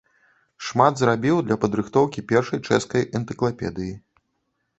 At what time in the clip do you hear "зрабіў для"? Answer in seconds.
1.01-1.57